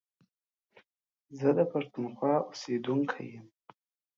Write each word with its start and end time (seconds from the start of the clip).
زه 1.39 1.49
دا 1.57 1.63
پښتونخوا 1.73 2.33
اوسيدونکی 2.49 3.25
يم. 3.33 3.45